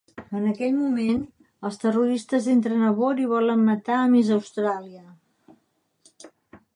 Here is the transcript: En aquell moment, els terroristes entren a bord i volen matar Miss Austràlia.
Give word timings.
En 0.37 0.45
aquell 0.51 0.71
moment, 0.77 1.19
els 1.69 1.75
terroristes 1.83 2.47
entren 2.55 2.85
a 2.87 2.91
bord 3.01 3.23
i 3.25 3.29
volen 3.33 3.63
matar 3.67 3.99
Miss 4.15 4.35
Austràlia. 4.39 5.05